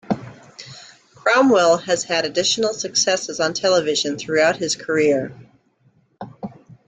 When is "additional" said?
2.25-2.73